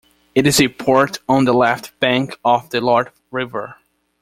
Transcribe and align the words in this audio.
It 0.33 0.47
is 0.47 0.59
a 0.59 0.67
port 0.67 1.19
on 1.29 1.45
the 1.45 1.53
left 1.53 1.99
bank 1.99 2.39
of 2.43 2.71
the 2.71 2.81
Lot 2.81 3.13
River. 3.29 3.75